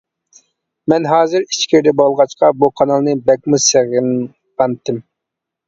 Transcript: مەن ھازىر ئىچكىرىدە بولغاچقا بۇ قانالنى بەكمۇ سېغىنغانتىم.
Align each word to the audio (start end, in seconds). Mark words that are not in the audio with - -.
مەن 0.93 1.05
ھازىر 1.11 1.45
ئىچكىرىدە 1.47 1.93
بولغاچقا 1.99 2.51
بۇ 2.63 2.71
قانالنى 2.83 3.15
بەكمۇ 3.29 3.63
سېغىنغانتىم. 3.69 5.03